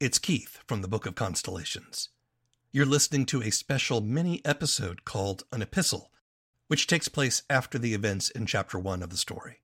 [0.00, 2.08] it's Keith from the Book of Constellations.
[2.72, 6.10] You're listening to a special mini episode called An Epistle,
[6.66, 9.60] which takes place after the events in Chapter 1 of the story.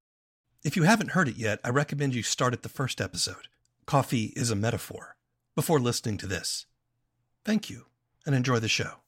[0.62, 3.48] If you haven't heard it yet, I recommend you start at the first episode,
[3.86, 5.16] Coffee is a Metaphor,
[5.56, 6.66] before listening to this.
[7.44, 7.86] Thank you,
[8.24, 8.98] and enjoy the show.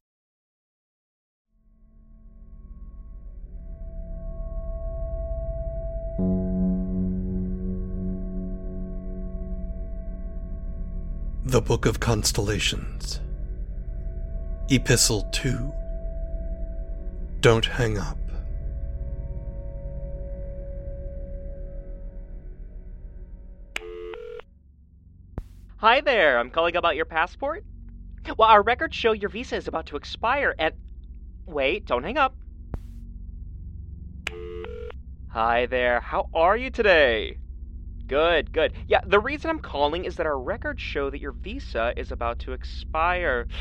[11.53, 13.21] The Book of Constellations,
[14.71, 15.71] Epistle 2.
[17.41, 18.17] Don't hang up.
[25.77, 27.67] Hi there, I'm calling about your passport.
[28.39, 30.75] Well, our records show your visa is about to expire and.
[31.45, 32.35] Wait, don't hang up.
[35.29, 37.37] Hi there, how are you today?
[38.13, 38.75] Good, good.
[38.89, 42.41] Yeah, the reason I'm calling is that our records show that your visa is about
[42.41, 43.47] to expire.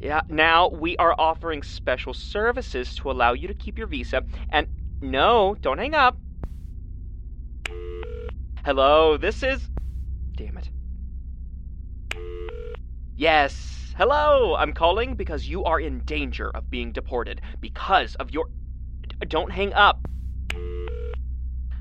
[0.00, 4.22] Yeah, now we are offering special services to allow you to keep your visa.
[4.50, 4.68] And
[5.00, 6.16] no, don't hang up.
[8.64, 9.68] Hello, this is.
[10.36, 10.70] Damn it.
[13.16, 13.92] Yes.
[13.98, 14.54] Hello.
[14.54, 18.46] I'm calling because you are in danger of being deported because of your.
[19.26, 19.98] Don't hang up.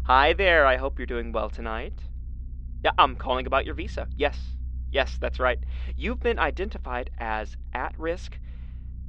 [0.08, 0.66] Hi there.
[0.66, 2.00] I hope you're doing well tonight.
[2.82, 4.08] Yeah, I'm calling about your visa.
[4.16, 4.40] Yes.
[4.90, 5.60] Yes, that's right.
[5.98, 8.40] You've been identified as at risk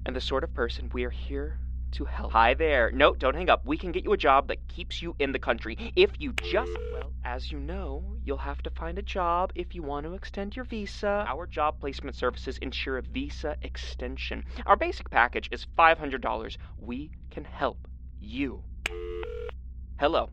[0.07, 1.61] and the sort of person we are here
[1.93, 2.33] to help.
[2.33, 2.91] Hi there.
[2.91, 3.65] No, don't hang up.
[3.65, 5.77] We can get you a job that keeps you in the country.
[5.95, 9.85] If you just, well, as you know, you'll have to find a job if you
[9.85, 11.25] want to extend your visa.
[11.29, 14.45] Our job placement services ensure a visa extension.
[14.67, 16.57] Our basic package is $500.
[16.77, 17.87] We can help
[18.19, 18.65] you.
[20.01, 20.31] Hello.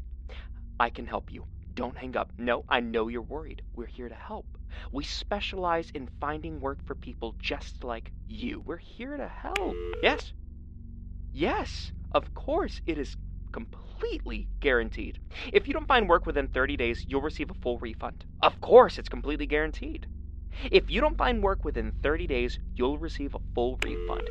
[0.79, 1.45] I can help you.
[1.73, 2.31] Don't hang up.
[2.37, 3.61] No, I know you're worried.
[3.75, 4.45] We're here to help.
[4.91, 8.61] We specialize in finding work for people just like you.
[8.65, 9.75] We're here to help.
[10.01, 10.33] Yes.
[11.33, 13.17] Yes, of course, it is
[13.51, 15.19] completely guaranteed.
[15.51, 18.25] If you don't find work within 30 days, you'll receive a full refund.
[18.41, 20.07] Of course, it's completely guaranteed.
[20.71, 24.29] If you don't find work within 30 days, you'll receive a full refund.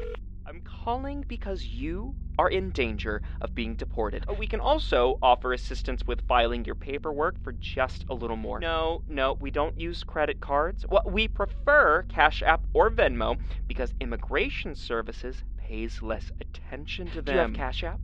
[0.54, 4.25] I'm calling because you are in danger of being deported.
[4.28, 8.60] Uh, we can also offer assistance with filing your paperwork for just a little more.
[8.60, 10.87] No, no, we don't use credit cards.
[10.88, 17.25] Well, we prefer Cash App or Venmo because immigration services pays less attention to them.
[17.25, 17.98] Do you have Cash App?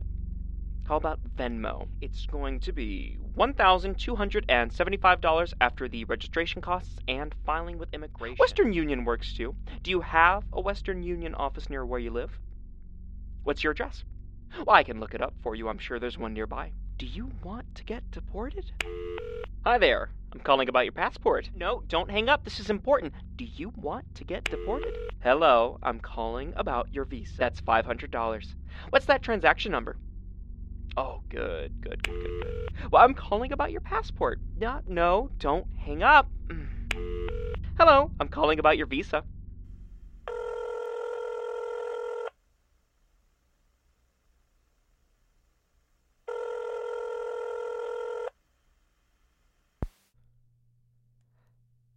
[0.87, 1.87] How about Venmo?
[2.01, 8.37] It's going to be $1,275 after the registration costs and filing with immigration.
[8.39, 9.55] Western Union works too.
[9.83, 12.37] Do you have a Western Union office near where you live?
[13.43, 14.03] What's your address?
[14.65, 15.69] Well, I can look it up for you.
[15.69, 16.73] I'm sure there's one nearby.
[16.97, 18.73] Do you want to get deported?
[19.63, 20.09] Hi there.
[20.33, 21.49] I'm calling about your passport.
[21.55, 22.43] No, don't hang up.
[22.43, 23.13] This is important.
[23.35, 24.95] Do you want to get deported?
[25.21, 27.37] Hello, I'm calling about your visa.
[27.37, 28.45] That's $500.
[28.89, 29.97] What's that transaction number?
[30.97, 32.91] Oh, good, good, good, good, good.
[32.91, 34.41] Well, I'm calling about your passport.
[34.57, 36.29] No, no, don't hang up.
[37.77, 39.23] Hello, I'm calling about your visa.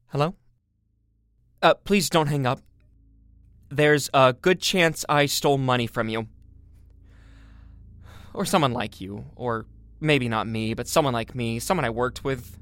[0.07, 0.37] Hello?
[1.61, 2.61] Uh, please don't hang up.
[3.71, 6.29] There's a good chance I stole money from you.
[8.35, 9.25] Or someone like you.
[9.37, 9.67] Or
[10.01, 12.59] maybe not me, but someone like me, someone I worked with.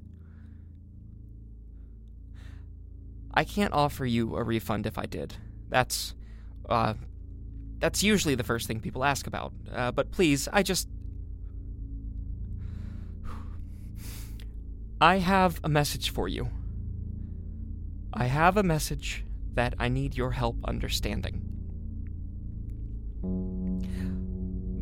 [3.34, 5.34] I can't offer you a refund if I did.
[5.70, 6.14] That's,
[6.68, 6.94] uh,
[7.78, 9.52] that's usually the first thing people ask about.
[9.74, 10.88] Uh, but please, I just.
[15.00, 16.48] I have a message for you.
[18.12, 19.24] I have a message
[19.54, 21.51] that I need your help understanding.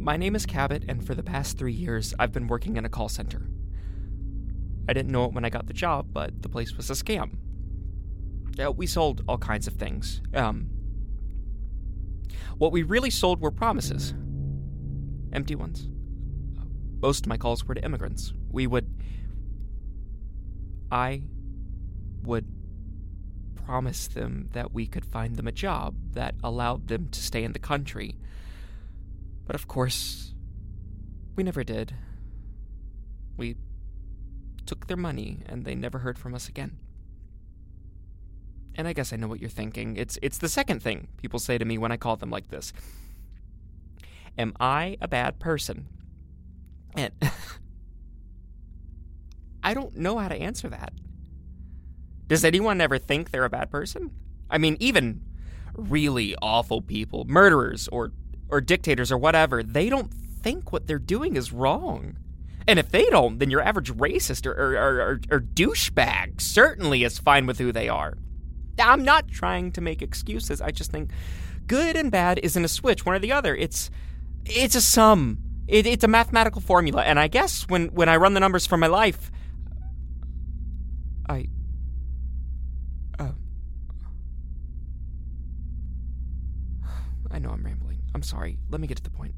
[0.00, 2.88] My name is Cabot, and for the past three years, I've been working in a
[2.88, 3.50] call center.
[4.88, 7.36] I didn't know it when I got the job, but the place was a scam.
[8.76, 10.22] We sold all kinds of things.
[10.32, 10.70] Um,
[12.56, 14.14] what we really sold were promises
[15.34, 15.86] empty ones.
[17.02, 18.32] Most of my calls were to immigrants.
[18.50, 18.88] We would.
[20.90, 21.24] I
[22.22, 22.46] would
[23.54, 27.52] promise them that we could find them a job that allowed them to stay in
[27.52, 28.16] the country.
[29.50, 30.32] But of course,
[31.34, 31.92] we never did.
[33.36, 33.56] We
[34.64, 36.78] took their money and they never heard from us again.
[38.76, 39.96] And I guess I know what you're thinking.
[39.96, 42.72] It's it's the second thing people say to me when I call them like this.
[44.38, 45.88] Am I a bad person?
[46.94, 47.12] And
[49.64, 50.92] I don't know how to answer that.
[52.28, 54.12] Does anyone ever think they're a bad person?
[54.48, 55.22] I mean, even
[55.74, 58.12] really awful people, murderers or
[58.50, 60.12] or dictators or whatever, they don't
[60.42, 62.16] think what they're doing is wrong.
[62.66, 67.18] And if they don't, then your average racist or, or, or, or douchebag certainly is
[67.18, 68.16] fine with who they are.
[68.78, 70.60] I'm not trying to make excuses.
[70.60, 71.10] I just think
[71.66, 73.54] good and bad isn't a switch, one or the other.
[73.54, 73.90] It's
[74.46, 75.38] it's a sum.
[75.68, 77.02] It, it's a mathematical formula.
[77.02, 79.30] And I guess when when I run the numbers for my life,
[81.28, 81.48] I.
[83.18, 83.32] Uh,
[87.30, 87.50] I know
[88.20, 88.58] I'm sorry.
[88.68, 89.32] Let me get to the point.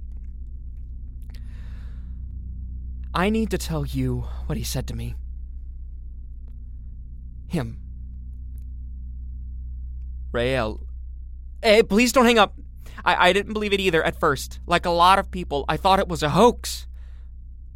[3.14, 5.14] I need to tell you what he said to me.
[7.46, 7.78] Him.
[10.32, 10.80] Rael.
[11.62, 12.58] Hey, please don't hang up.
[13.04, 14.58] I, I didn't believe it either at first.
[14.66, 16.88] Like a lot of people, I thought it was a hoax.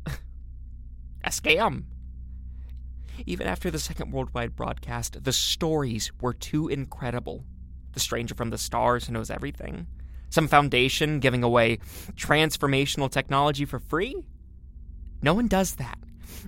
[0.07, 1.85] a scam.
[3.27, 7.45] Even after the second worldwide broadcast, the stories were too incredible.
[7.93, 9.87] The stranger from the stars who knows everything.
[10.31, 11.79] Some foundation giving away
[12.15, 14.27] transformational technology for free?
[15.23, 15.99] No one does that.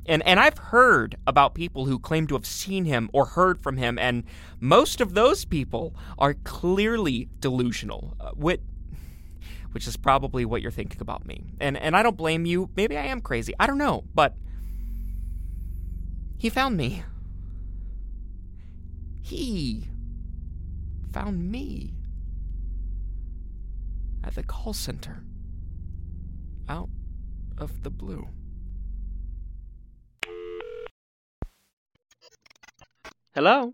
[0.07, 3.77] And and I've heard about people who claim to have seen him or heard from
[3.77, 4.25] him, and
[4.61, 8.15] most of those people are clearly delusional.
[8.21, 8.61] Uh, which,
[9.73, 11.43] which is probably what you're thinking about me.
[11.61, 12.71] And and I don't blame you.
[12.77, 13.55] Maybe I am crazy.
[13.59, 14.35] I don't know, but
[16.39, 17.03] he found me.
[19.23, 19.89] He
[21.13, 21.98] found me
[24.29, 25.25] at the call center
[26.69, 26.91] out
[27.57, 28.29] of the blue.
[33.35, 33.73] Hello?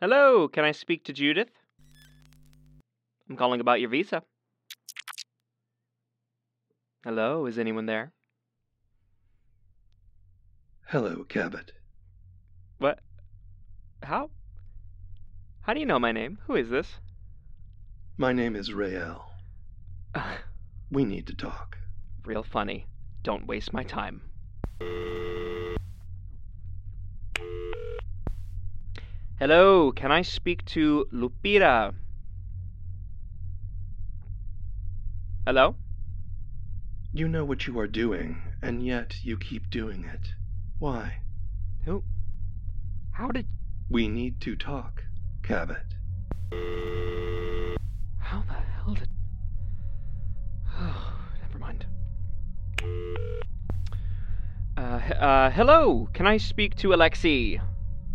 [0.00, 1.50] Hello, can I speak to Judith?
[3.30, 4.24] I'm calling about your visa.
[7.04, 8.12] Hello, is anyone there?
[10.88, 11.70] Hello, Cabot.
[12.78, 12.98] What?
[14.02, 14.30] How?
[15.60, 16.38] How do you know my name?
[16.48, 16.98] Who is this?
[18.18, 19.30] My name is Rael.
[20.90, 21.76] We need to talk.
[22.24, 22.86] Real funny.
[23.22, 24.22] Don't waste my time.
[29.38, 31.92] Hello, can I speak to Lupita?
[35.44, 35.74] Hello?
[37.12, 40.28] You know what you are doing, and yet you keep doing it.
[40.78, 41.18] Why?
[41.84, 42.02] Who?
[43.10, 43.46] How did.
[43.90, 45.02] We need to talk,
[45.42, 45.84] Cabot.
[48.86, 49.08] Hell did.
[50.78, 51.12] Oh,
[51.42, 51.86] never mind.
[54.78, 57.60] Uh, uh, hello, can I speak to Alexei?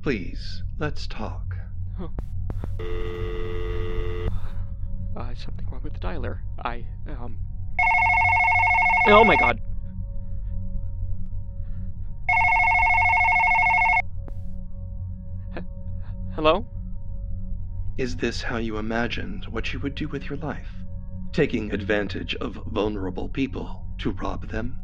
[0.02, 1.58] Please, let's talk.
[2.00, 2.08] Uh,
[5.36, 6.40] something wrong with the dialer.
[6.64, 7.38] I, um.
[9.08, 9.60] Oh my god.
[15.58, 15.64] H-
[16.34, 16.66] Hello?
[18.02, 20.74] Is this how you imagined what you would do with your life?
[21.34, 24.76] Taking advantage of vulnerable people to rob them?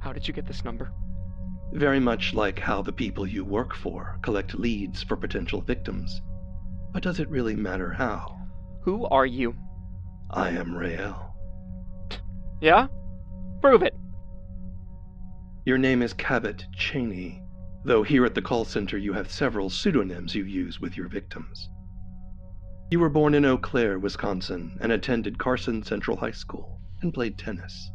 [0.00, 0.92] How did you get this number?
[1.72, 6.20] Very much like how the people you work for collect leads for potential victims.
[6.92, 8.36] But does it really matter how?
[8.82, 9.54] Who are you?
[10.28, 11.36] I am Rael.
[12.60, 12.88] Yeah?
[13.60, 13.94] Prove it.
[15.64, 17.44] Your name is Cabot Cheney,
[17.84, 21.70] though here at the call center you have several pseudonyms you use with your victims.
[22.88, 27.36] You were born in Eau Claire, Wisconsin, and attended Carson Central High School and played
[27.36, 27.90] tennis.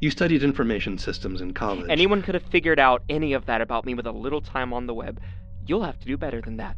[0.00, 1.86] You studied information systems in college.
[1.88, 4.86] Anyone could have figured out any of that about me with a little time on
[4.86, 5.18] the web.
[5.66, 6.76] You'll have to do better than that.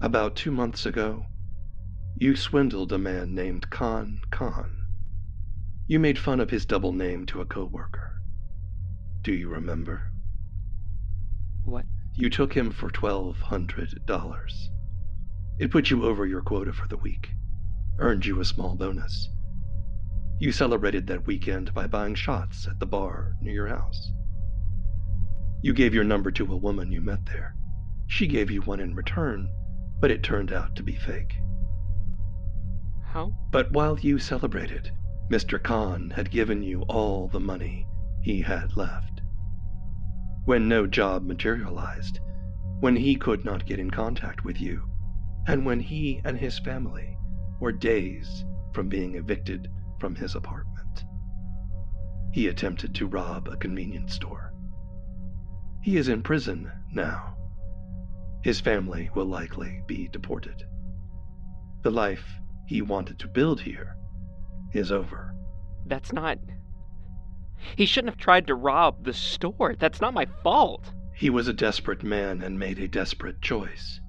[0.00, 1.26] About two months ago,
[2.16, 4.76] you swindled a man named Khan Khan.
[5.88, 8.20] You made fun of his double name to a coworker.
[9.22, 10.12] Do you remember?
[11.64, 11.84] What?
[12.14, 14.68] You took him for $1,200.
[15.58, 17.30] It put you over your quota for the week,
[17.98, 19.30] earned you a small bonus.
[20.38, 24.12] You celebrated that weekend by buying shots at the bar near your house.
[25.62, 27.54] You gave your number to a woman you met there.
[28.08, 29.48] She gave you one in return,
[30.00, 31.34] but it turned out to be fake.
[33.04, 33.32] How?
[33.50, 34.90] But while you celebrated,
[35.30, 35.62] Mr.
[35.62, 37.86] Khan had given you all the money
[38.20, 39.21] he had left.
[40.44, 42.20] When no job materialized,
[42.80, 44.82] when he could not get in contact with you,
[45.46, 47.16] and when he and his family
[47.60, 49.68] were days from being evicted
[50.00, 51.04] from his apartment.
[52.32, 54.52] He attempted to rob a convenience store.
[55.82, 57.36] He is in prison now.
[58.42, 60.64] His family will likely be deported.
[61.82, 62.24] The life
[62.66, 63.96] he wanted to build here
[64.72, 65.34] is over.
[65.86, 66.38] That's not.
[67.76, 69.74] He shouldn't have tried to rob the store.
[69.78, 70.92] That's not my fault.
[71.14, 74.00] He was a desperate man and made a desperate choice.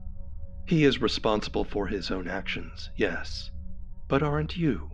[0.66, 3.52] He is responsible for his own actions, yes.
[4.08, 4.90] But aren't you?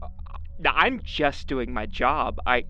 [0.00, 2.38] Uh, uh, I'm just doing my job.
[2.46, 2.64] I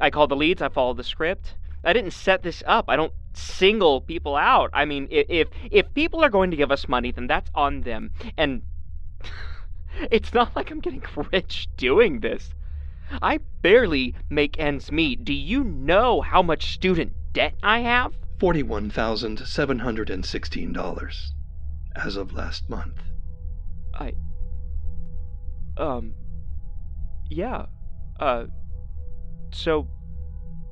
[0.00, 1.54] I call the leads, I follow the script.
[1.84, 2.86] I didn't set this up.
[2.88, 4.70] I don't single people out.
[4.72, 8.10] I mean, if if people are going to give us money, then that's on them.
[8.36, 8.62] And
[10.10, 12.50] it's not like I'm getting rich doing this.
[13.22, 15.24] I barely make ends meet.
[15.24, 18.14] Do you know how much student debt I have?
[18.38, 21.30] $41,716
[21.96, 23.00] as of last month.
[23.94, 24.14] I.
[25.76, 26.14] Um.
[27.30, 27.66] Yeah.
[28.18, 28.46] Uh.
[29.52, 29.88] So,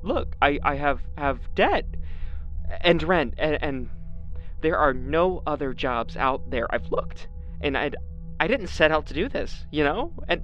[0.01, 1.85] look, I, I have, have debt
[2.81, 3.89] and rent, and, and
[4.61, 6.67] there are no other jobs out there.
[6.73, 7.29] I've looked,
[7.61, 7.95] and I'd,
[8.39, 10.11] I didn't set out to do this, you know?
[10.27, 10.43] And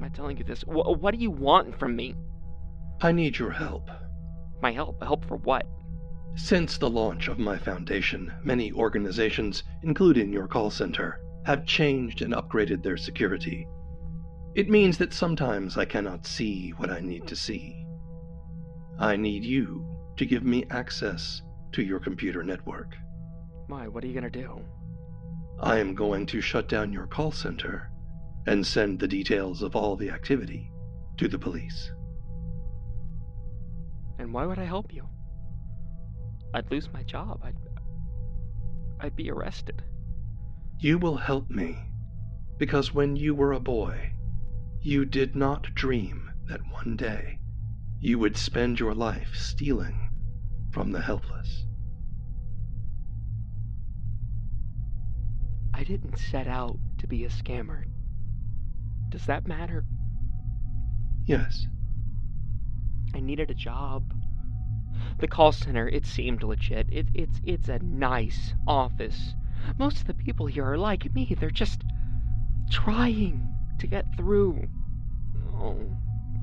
[0.00, 0.60] am I telling you this?
[0.60, 2.14] W- what do you want from me?
[3.02, 3.90] I need your help.
[4.62, 5.02] My help?
[5.02, 5.66] Help for what?
[6.36, 12.32] Since the launch of my foundation, many organizations, including your call center, have changed and
[12.32, 13.66] upgraded their security.
[14.54, 17.84] It means that sometimes I cannot see what I need to see.
[18.98, 21.42] I need you to give me access
[21.72, 22.96] to your computer network.
[23.68, 24.62] My, what are you gonna do?
[25.60, 27.89] I am going to shut down your call center
[28.50, 30.72] and send the details of all the activity
[31.16, 31.92] to the police.
[34.18, 35.08] And why would I help you?
[36.52, 37.40] I'd lose my job.
[37.44, 37.54] I'd
[38.98, 39.84] I'd be arrested.
[40.80, 41.78] You will help me
[42.58, 44.14] because when you were a boy,
[44.82, 47.38] you did not dream that one day
[48.00, 50.10] you would spend your life stealing
[50.72, 51.66] from the helpless.
[55.72, 57.84] I didn't set out to be a scammer.
[59.10, 59.84] Does that matter?
[61.26, 61.66] Yes.
[63.14, 64.14] I needed a job.
[65.18, 66.86] The call center, it seemed legit.
[66.90, 69.34] It, it's it's a nice office.
[69.78, 71.36] Most of the people here are like me.
[71.38, 71.82] They're just
[72.70, 73.46] trying
[73.78, 74.68] to get through.
[75.54, 75.96] Oh,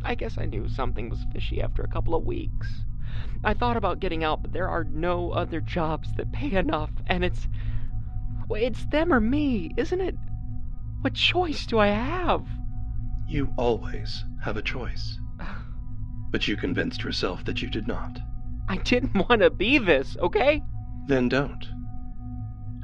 [0.03, 2.83] I guess I knew something was fishy after a couple of weeks.
[3.43, 7.23] I thought about getting out, but there are no other jobs that pay enough, and
[7.23, 7.47] it's.
[8.47, 10.15] Well, it's them or me, isn't it?
[11.01, 12.45] What choice do I have?
[13.27, 15.19] You always have a choice.
[16.31, 18.19] But you convinced yourself that you did not.
[18.69, 20.61] I didn't want to be this, okay?
[21.07, 21.65] Then don't.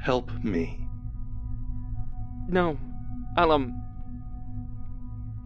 [0.02, 0.86] Help me.
[2.48, 2.78] No.
[3.36, 3.80] I'll, um.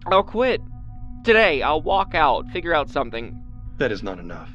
[0.07, 0.61] I'll quit.
[1.25, 3.43] Today, I'll walk out, figure out something.
[3.79, 4.51] That is not enough.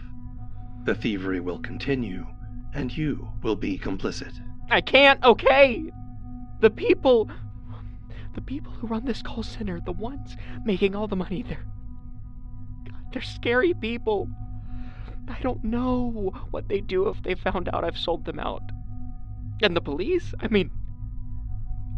[0.86, 2.26] The thievery will continue,
[2.74, 4.34] and you will be complicit.
[4.70, 5.84] I can't, okay?
[6.62, 7.30] The people.
[8.34, 10.36] The people who run this call center, the ones
[10.66, 11.66] making all the money, they're.
[12.90, 14.28] God, they're scary people.
[15.28, 18.64] I don't know what they'd do if they found out I've sold them out.
[19.62, 20.34] And the police?
[20.40, 20.72] I mean,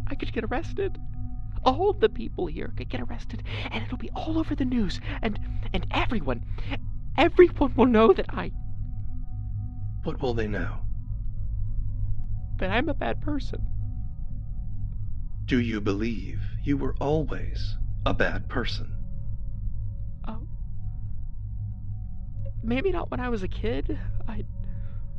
[0.07, 0.99] I could get arrested.
[1.63, 5.39] All the people here could get arrested, and it'll be all over the news, and
[5.73, 6.45] and everyone,
[7.17, 8.51] everyone will know that I
[10.03, 10.81] What will they know?
[12.59, 13.65] that I'm a bad person.
[15.47, 18.91] Do you believe you were always a bad person?
[20.27, 20.41] Oh,
[22.63, 23.99] maybe not when I was a kid.
[24.27, 24.43] I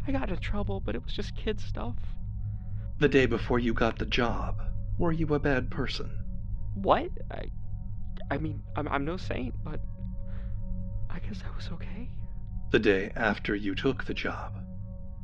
[0.06, 1.96] I got into trouble, but it was just kid stuff.
[2.98, 4.60] The day before you got the job,
[4.98, 6.10] were you a bad person?
[6.74, 7.10] What?
[7.30, 7.44] I
[8.28, 9.80] I mean, I'm I'm no saint, but
[11.08, 12.10] I guess I was okay.
[12.72, 14.58] The day after you took the job,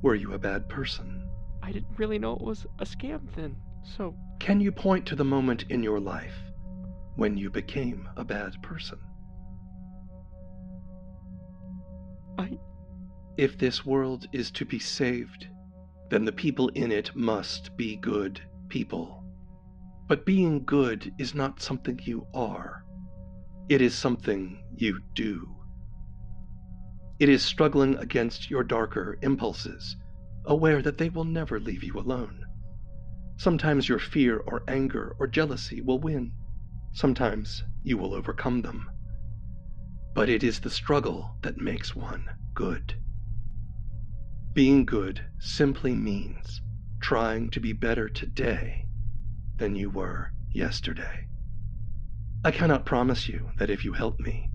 [0.00, 1.28] were you a bad person?
[1.60, 3.56] I didn't really know it was a scam then.
[3.96, 6.34] So, Can you point to the moment in your life
[7.14, 8.98] when you became a bad person?
[12.36, 12.58] I
[13.36, 15.46] If this world is to be saved,
[16.10, 19.22] then the people in it must be good people.
[20.08, 22.84] But being good is not something you are,
[23.68, 25.54] it is something you do.
[27.20, 29.94] It is struggling against your darker impulses,
[30.46, 32.41] aware that they will never leave you alone.
[33.42, 36.32] Sometimes your fear or anger or jealousy will win.
[36.92, 38.88] Sometimes you will overcome them.
[40.14, 42.94] but it is the struggle that makes one good.
[44.52, 46.62] Being good simply means
[47.00, 48.86] trying to be better today
[49.58, 51.26] than you were yesterday.
[52.44, 54.50] I cannot promise you that if you help me,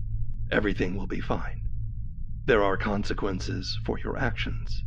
[0.52, 1.64] everything will be fine.
[2.46, 4.84] There are consequences for your actions.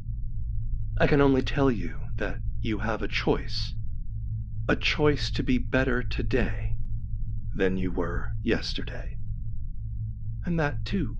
[0.98, 3.74] I can only tell you that you have a choice.
[4.70, 6.76] A choice to be better today
[7.56, 9.16] than you were yesterday.
[10.46, 11.16] And that, too,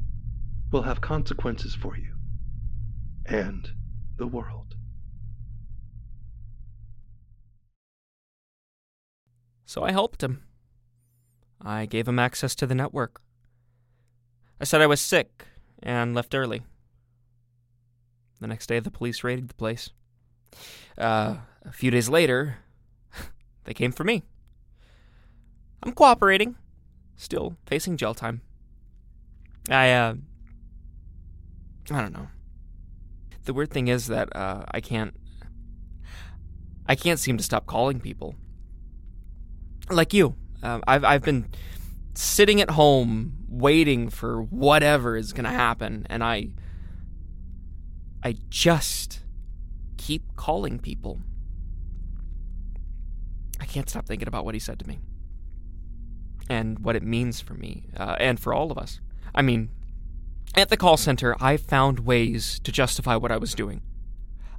[0.70, 2.14] will have consequences for you
[3.26, 3.68] and
[4.18, 4.76] the world.
[9.64, 10.44] So I helped him.
[11.60, 13.20] I gave him access to the network.
[14.60, 15.46] I said I was sick
[15.82, 16.62] and left early.
[18.40, 19.90] The next day, the police raided the place.
[20.96, 22.58] Uh, a few days later,
[23.70, 24.24] they came for me.
[25.84, 26.56] I'm cooperating,
[27.14, 28.40] still facing jail time.
[29.70, 30.14] I, uh,
[31.92, 32.26] I don't know.
[33.44, 35.14] The weird thing is that uh, I can't,
[36.86, 38.34] I can't seem to stop calling people.
[39.88, 40.34] Like you,
[40.64, 41.46] uh, I've I've been
[42.14, 46.48] sitting at home waiting for whatever is gonna happen, and I,
[48.24, 49.20] I just
[49.96, 51.20] keep calling people.
[53.70, 54.98] Can't stop thinking about what he said to me
[56.48, 58.98] and what it means for me uh, and for all of us.
[59.32, 59.68] I mean,
[60.56, 63.82] at the call center, I found ways to justify what I was doing.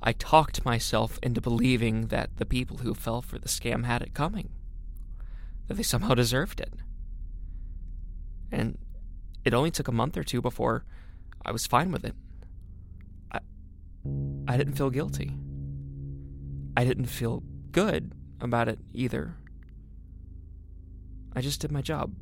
[0.01, 4.13] I talked myself into believing that the people who fell for the scam had it
[4.13, 4.50] coming,
[5.68, 6.74] that they somehow deserved it.
[8.50, 8.77] And
[9.44, 10.86] it only took a month or two before
[11.46, 12.15] I was fine with it.
[13.30, 13.39] I,
[14.48, 15.34] I didn't feel guilty.
[16.77, 19.36] I didn't feel good about it either.
[21.36, 22.13] I just did my job.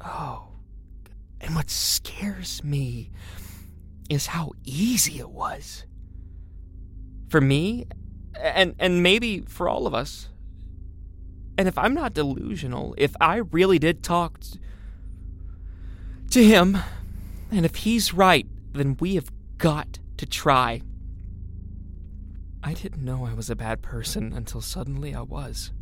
[0.00, 0.48] Oh.
[1.40, 3.10] And what scares me
[4.08, 5.84] is how easy it was.
[7.28, 7.86] For me,
[8.40, 10.28] and and maybe for all of us.
[11.58, 14.40] And if I'm not delusional, if I really did talk
[16.30, 16.78] to him,
[17.50, 20.82] and if he's right, then we have got to try.
[22.62, 25.72] I didn't know I was a bad person until suddenly I was.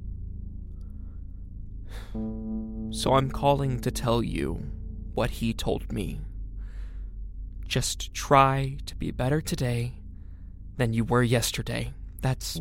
[2.91, 4.63] So I'm calling to tell you
[5.15, 6.21] what he told me.
[7.67, 9.95] Just try to be better today
[10.77, 11.93] than you were yesterday.
[12.21, 12.61] That's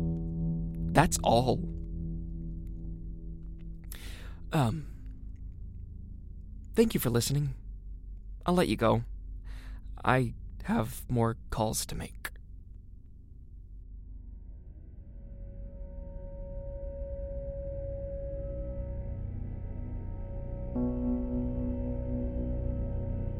[0.92, 1.62] that's all.
[4.52, 4.86] Um
[6.74, 7.54] Thank you for listening.
[8.44, 9.02] I'll let you go.
[10.04, 12.30] I have more calls to make.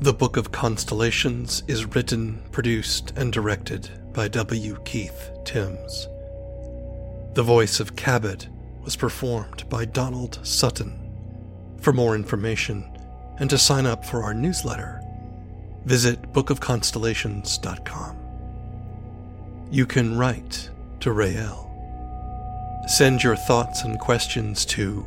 [0.01, 4.77] The Book of Constellations is written, produced, and directed by W.
[4.85, 6.07] Keith Tims.
[7.33, 8.47] The voice of Cabot
[8.83, 11.01] was performed by Donald Sutton.
[11.81, 12.85] For more information
[13.39, 15.01] and to sign up for our newsletter,
[15.87, 18.17] visit bookofconstellations.com.
[19.71, 20.69] You can write
[21.01, 22.83] to Rael.
[22.87, 25.07] Send your thoughts and questions to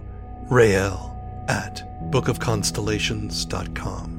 [0.49, 1.15] Rael
[1.47, 4.18] at bookofconstellations.com